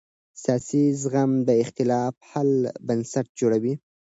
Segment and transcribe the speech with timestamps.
[0.43, 2.51] سیاسي زغم د اختلاف حل
[2.87, 3.73] بنسټ جوړوي